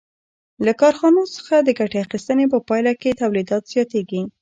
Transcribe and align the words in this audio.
له 0.65 0.71
کارخانو 0.81 1.21
څخه 1.35 1.55
د 1.61 1.69
ګټې 1.79 1.97
اخیستنې 2.05 2.45
په 2.53 2.59
پایله 2.67 2.93
کې 3.01 3.17
تولیدات 3.21 3.63
زیاتېږي 3.73 4.21